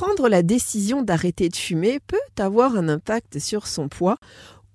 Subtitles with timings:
[0.00, 4.16] prendre la décision d'arrêter de fumer peut avoir un impact sur son poids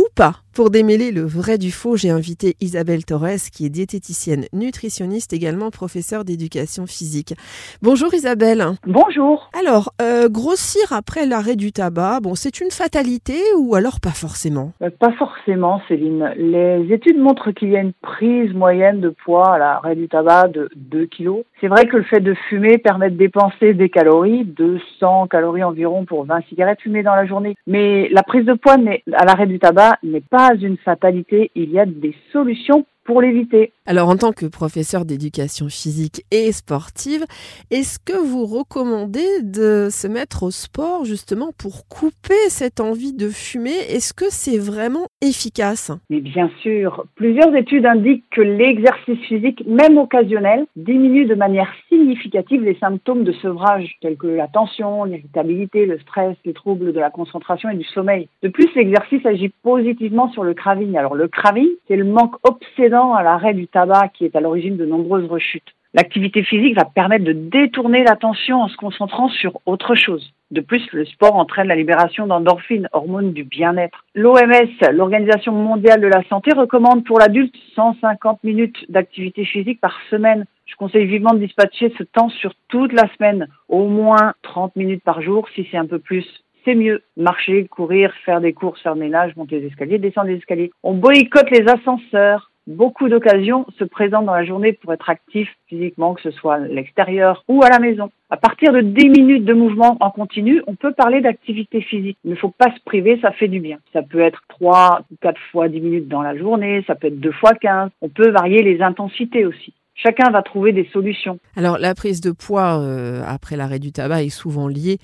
[0.00, 0.36] ou pas.
[0.54, 5.70] Pour démêler le vrai du faux, j'ai invité Isabelle Torres, qui est diététicienne, nutritionniste, également
[5.70, 7.34] professeure d'éducation physique.
[7.82, 8.64] Bonjour Isabelle.
[8.84, 9.48] Bonjour.
[9.56, 14.72] Alors, euh, grossir après l'arrêt du tabac, bon, c'est une fatalité ou alors pas forcément?
[14.82, 16.32] Euh, Pas forcément, Céline.
[16.36, 20.48] Les études montrent qu'il y a une prise moyenne de poids à l'arrêt du tabac
[20.48, 21.44] de 2 kg.
[21.60, 26.04] C'est vrai que le fait de fumer permet de dépenser des calories, 200 calories environ
[26.04, 27.54] pour 20 cigarettes fumées dans la journée.
[27.68, 28.76] Mais la prise de poids
[29.12, 33.72] à l'arrêt du tabac n'est pas une fatalité, il y a des solutions pour l'éviter.
[33.86, 37.24] Alors en tant que professeur d'éducation physique et sportive,
[37.72, 43.28] est-ce que vous recommandez de se mettre au sport justement pour couper cette envie de
[43.28, 43.74] fumer?
[43.88, 45.90] Est-ce que c'est vraiment efficace?
[46.08, 52.62] Mais bien sûr, plusieurs études indiquent que l'exercice physique, même occasionnel, diminue de manière significative
[52.62, 57.10] les symptômes de sevrage tels que la tension, l'irritabilité, le stress, les troubles de la
[57.10, 58.28] concentration et du sommeil.
[58.44, 60.96] De plus, l'exercice agit positivement sur le craving.
[60.96, 64.76] Alors le craving, c'est le manque obsédant à l'arrêt du tabac qui est à l'origine
[64.76, 65.74] de nombreuses rechutes.
[65.92, 70.32] L'activité physique va permettre de détourner l'attention en se concentrant sur autre chose.
[70.52, 74.04] De plus, le sport entraîne la libération d'endorphines, hormones du bien-être.
[74.14, 80.44] L'OMS, l'Organisation mondiale de la santé, recommande pour l'adulte 150 minutes d'activité physique par semaine.
[80.66, 85.02] Je conseille vivement de dispatcher ce temps sur toute la semaine, au moins 30 minutes
[85.02, 86.26] par jour si c'est un peu plus
[86.64, 87.02] c'est mieux.
[87.16, 90.70] Marcher, courir, faire des courses, faire le ménage, monter les escaliers, descendre les escaliers.
[90.82, 96.14] On boycotte les ascenseurs beaucoup d'occasions se présentent dans la journée pour être actif physiquement,
[96.14, 98.10] que ce soit à l'extérieur ou à la maison.
[98.30, 102.18] À partir de 10 minutes de mouvement en continu, on peut parler d'activité physique.
[102.24, 103.78] Il ne faut pas se priver, ça fait du bien.
[103.92, 107.18] Ça peut être 3 ou 4 fois 10 minutes dans la journée, ça peut être
[107.18, 107.90] 2 fois 15.
[108.00, 111.38] On peut varier les intensités aussi chacun va trouver des solutions.
[111.56, 114.98] Alors la prise de poids euh, après l'arrêt du tabac est souvent liée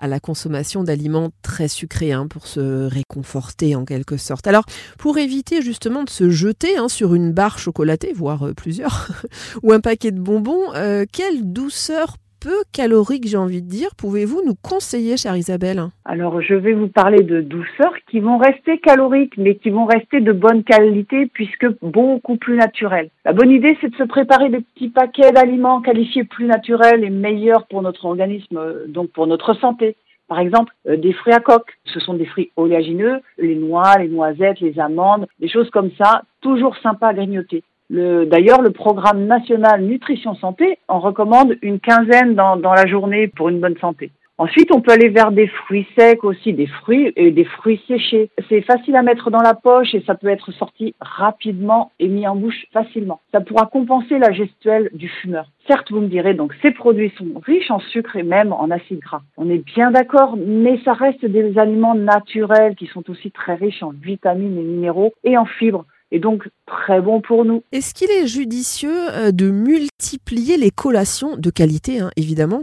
[0.00, 4.46] à la consommation d'aliments très sucrés hein, pour se réconforter en quelque sorte.
[4.46, 4.64] Alors
[4.98, 9.08] pour éviter justement de se jeter hein, sur une barre chocolatée, voire euh, plusieurs,
[9.62, 14.42] ou un paquet de bonbons, euh, quelle douceur peu calorique, j'ai envie de dire, pouvez-vous
[14.44, 15.82] nous conseiller, chère Isabelle?
[16.04, 20.20] Alors, je vais vous parler de douceurs qui vont rester caloriques, mais qui vont rester
[20.20, 23.10] de bonne qualité puisque beaucoup plus naturels.
[23.24, 27.10] La bonne idée, c'est de se préparer des petits paquets d'aliments qualifiés plus naturels et
[27.10, 29.94] meilleurs pour notre organisme, euh, donc pour notre santé.
[30.26, 31.78] Par exemple, euh, des fruits à coque.
[31.84, 36.22] Ce sont des fruits oléagineux, les noix, les noisettes, les amandes, des choses comme ça,
[36.40, 37.62] toujours sympas à grignoter.
[37.92, 43.60] D'ailleurs, le programme national nutrition santé en recommande une quinzaine dans, la journée pour une
[43.60, 44.10] bonne santé.
[44.38, 48.30] Ensuite, on peut aller vers des fruits secs aussi, des fruits et des fruits séchés.
[48.48, 52.26] C'est facile à mettre dans la poche et ça peut être sorti rapidement et mis
[52.26, 53.20] en bouche facilement.
[53.30, 55.50] Ça pourra compenser la gestuelle du fumeur.
[55.68, 59.00] Certes, vous me direz, donc ces produits sont riches en sucre et même en acides
[59.00, 59.20] gras.
[59.36, 63.82] On est bien d'accord, mais ça reste des aliments naturels qui sont aussi très riches
[63.82, 67.64] en vitamines et minéraux et en fibres et donc très bon pour nous.
[67.72, 72.62] Est-ce qu'il est judicieux euh, de multiplier les collations de qualité, hein, évidemment,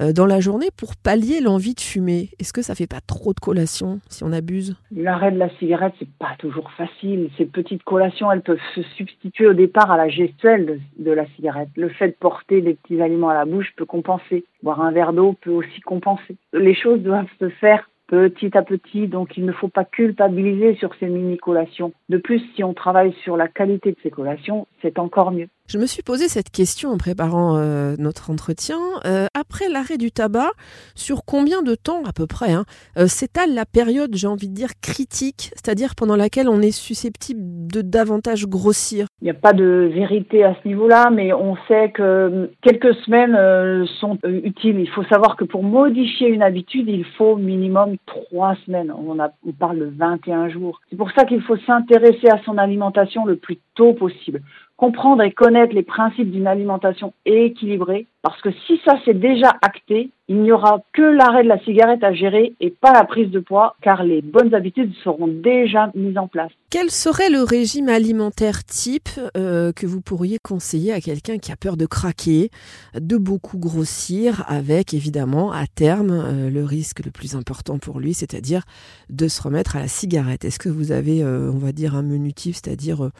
[0.00, 2.28] euh, dans la journée pour pallier l'envie de fumer?
[2.38, 4.76] Est-ce que ça fait pas trop de collations si on abuse?
[4.94, 7.30] L'arrêt de la cigarette, c'est pas toujours facile.
[7.38, 11.70] Ces petites collations, elles peuvent se substituer au départ à la gestuelle de la cigarette.
[11.76, 14.44] Le fait de porter des petits aliments à la bouche peut compenser.
[14.62, 16.36] Boire un verre d'eau peut aussi compenser.
[16.52, 20.92] Les choses doivent se faire petit à petit, donc il ne faut pas culpabiliser sur
[20.96, 21.92] ces mini-collations.
[22.08, 25.48] De plus, si on travaille sur la qualité de ces collations, c'est encore mieux.
[25.70, 28.80] Je me suis posé cette question en préparant euh, notre entretien.
[29.04, 30.50] Euh, après l'arrêt du tabac,
[30.96, 32.64] sur combien de temps à peu près hein,
[32.98, 37.68] euh, s'étale la période, j'ai envie de dire, critique, c'est-à-dire pendant laquelle on est susceptible
[37.72, 39.06] de davantage grossir?
[39.22, 43.86] Il n'y a pas de vérité à ce niveau-là, mais on sait que quelques semaines
[44.00, 44.80] sont utiles.
[44.80, 48.90] Il faut savoir que pour modifier une habitude, il faut minimum trois semaines.
[48.90, 50.80] On, a, on parle de 21 jours.
[50.90, 54.42] C'est pour ça qu'il faut s'intéresser à son alimentation le plus tôt possible
[54.80, 60.10] comprendre et connaître les principes d'une alimentation équilibrée, parce que si ça c'est déjà acté,
[60.28, 63.40] il n'y aura que l'arrêt de la cigarette à gérer et pas la prise de
[63.40, 66.52] poids, car les bonnes habitudes seront déjà mises en place.
[66.70, 71.56] Quel serait le régime alimentaire type euh, que vous pourriez conseiller à quelqu'un qui a
[71.56, 72.50] peur de craquer,
[72.94, 78.14] de beaucoup grossir, avec évidemment à terme euh, le risque le plus important pour lui,
[78.14, 78.62] c'est-à-dire
[79.08, 80.44] de se remettre à la cigarette?
[80.44, 83.10] Est-ce que vous avez, euh, on va dire, un menu type, c'est-à-dire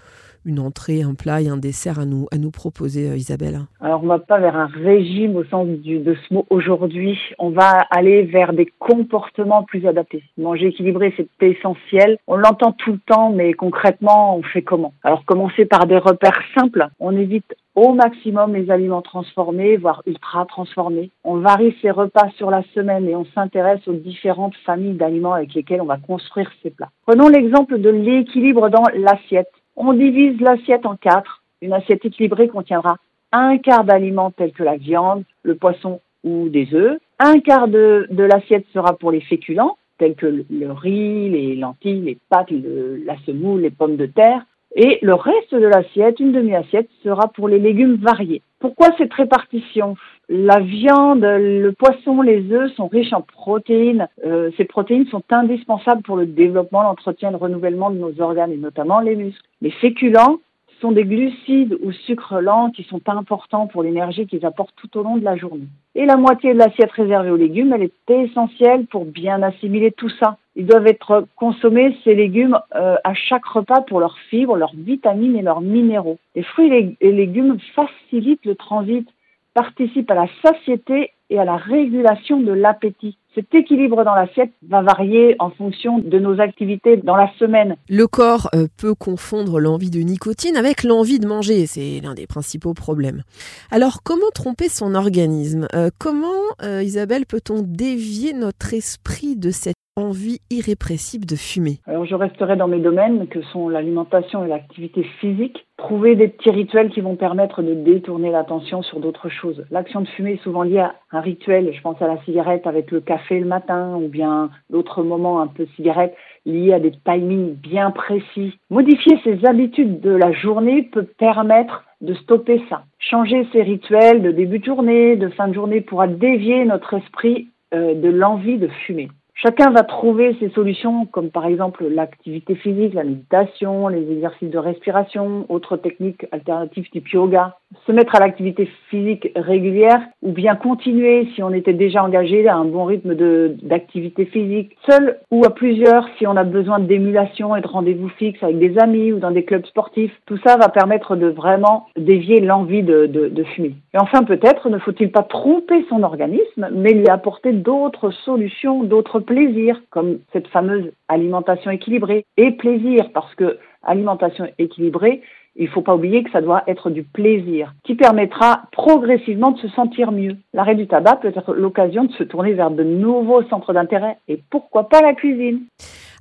[0.45, 3.63] une entrée, un plat et un dessert à nous, à nous proposer, Isabelle?
[3.81, 7.19] Alors, on va pas vers un régime au sens de ce mot aujourd'hui.
[7.39, 10.23] On va aller vers des comportements plus adaptés.
[10.37, 12.19] Manger équilibré, c'est essentiel.
[12.27, 14.93] On l'entend tout le temps, mais concrètement, on fait comment?
[15.05, 16.89] Alors, commencer par des repères simples.
[16.99, 21.11] On évite au maximum les aliments transformés, voire ultra transformés.
[21.23, 25.55] On varie ses repas sur la semaine et on s'intéresse aux différentes familles d'aliments avec
[25.55, 26.91] lesquels on va construire ces plats.
[27.07, 29.53] Prenons l'exemple de l'équilibre dans l'assiette.
[29.77, 31.43] On divise l'assiette en quatre.
[31.63, 32.97] Une assiette équilibrée contiendra
[33.33, 36.99] un quart d'aliments tels que la viande, le poisson ou des œufs.
[37.19, 42.19] Un quart de, l'assiette sera pour les féculents, tels que le, riz, les lentilles, les
[42.29, 44.45] pâtes, la semoule, les pommes de terre.
[44.77, 48.41] Et le reste de l'assiette, une demi-assiette, sera pour les légumes variés.
[48.61, 49.97] Pourquoi cette répartition?
[50.29, 54.07] La viande, le poisson, les œufs sont riches en protéines.
[54.25, 58.53] Euh, ces protéines sont indispensables pour le développement, l'entretien et le renouvellement de nos organes
[58.53, 59.43] et notamment les muscles.
[59.61, 60.39] Les féculents
[60.81, 65.03] sont des glucides ou sucres lents qui sont importants pour l'énergie qu'ils apportent tout au
[65.03, 65.67] long de la journée.
[65.95, 70.09] Et la moitié de l'assiette réservée aux légumes, elle est essentielle pour bien assimiler tout
[70.09, 70.37] ça.
[70.57, 75.37] Ils doivent être consommés, ces légumes, euh, à chaque repas pour leurs fibres, leurs vitamines
[75.37, 76.19] et leurs minéraux.
[76.35, 79.09] Les fruits et légumes facilitent le transit,
[79.55, 83.17] participent à la satiété et à la régulation de l'appétit.
[83.35, 87.77] Cet équilibre dans l'assiette va varier en fonction de nos activités dans la semaine.
[87.89, 92.27] Le corps euh, peut confondre l'envie de nicotine avec l'envie de manger, c'est l'un des
[92.27, 93.23] principaux problèmes.
[93.71, 95.69] Alors comment tromper son organisme?
[95.75, 96.27] Euh, Comment,
[96.63, 101.79] euh, Isabelle, peut-on dévier notre esprit de cette envie irrépressible de fumer?
[101.87, 105.67] Alors je resterai dans mes domaines que sont l'alimentation et l'activité physique.
[105.77, 109.65] Trouver des petits rituels qui vont permettre de détourner l'attention sur d'autres choses.
[109.71, 111.73] L'action de fumer est souvent liée à un rituel.
[111.75, 115.47] Je pense à la cigarette avec le café le matin ou bien d'autres moments un
[115.47, 116.15] peu cigarette
[116.47, 118.59] liés à des timings bien précis.
[118.71, 122.85] Modifier ses habitudes de la journée peut permettre de stopper ça.
[122.99, 127.49] Changer ses rituels de début de journée, de fin de journée pourra dévier notre esprit
[127.75, 129.09] euh, de l'envie de fumer.
[129.35, 134.59] Chacun va trouver ses solutions, comme par exemple l'activité physique, la méditation, les exercices de
[134.59, 137.57] respiration, autres techniques alternatives type yoga.
[137.87, 142.57] Se mettre à l'activité physique régulière ou bien continuer si on était déjà engagé à
[142.57, 143.15] un bon rythme
[143.63, 148.43] d'activité physique, seul ou à plusieurs si on a besoin d'émulation et de rendez-vous fixes
[148.43, 150.13] avec des amis ou dans des clubs sportifs.
[150.27, 153.75] Tout ça va permettre de vraiment dévier l'envie de, de, de fumer.
[153.95, 159.21] Et enfin, peut-être ne faut-il pas tromper son organisme, mais lui apporter d'autres solutions, d'autres
[159.21, 165.23] plaisir, comme cette fameuse alimentation équilibrée, et plaisir, parce que alimentation équilibrée,
[165.61, 169.59] il ne faut pas oublier que ça doit être du plaisir, qui permettra progressivement de
[169.59, 170.37] se sentir mieux.
[170.55, 174.43] L'arrêt du tabac peut être l'occasion de se tourner vers de nouveaux centres d'intérêt, et
[174.51, 175.61] pourquoi pas la cuisine.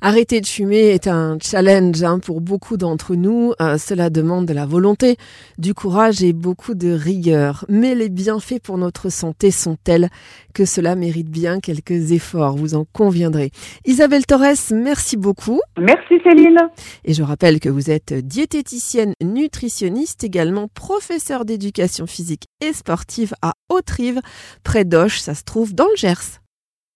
[0.02, 3.54] Arrêter de fumer est un challenge hein, pour beaucoup d'entre nous.
[3.62, 5.18] Euh, cela demande de la volonté,
[5.58, 7.66] du courage et beaucoup de rigueur.
[7.68, 10.10] Mais les bienfaits pour notre santé sont tels
[10.54, 13.52] que cela mérite bien quelques efforts, vous en conviendrez.
[13.86, 15.60] Isabelle Torres, merci beaucoup.
[15.78, 16.60] Merci Céline.
[17.04, 23.54] Et je rappelle que vous êtes diététicienne nutritionniste, également professeure d'éducation physique et sportive à
[23.68, 24.22] Haute-Rive,
[24.64, 26.40] près d'Auch, ça se trouve dans le Gers.